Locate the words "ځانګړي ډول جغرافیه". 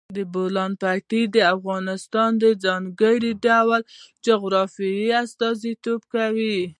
2.65-5.15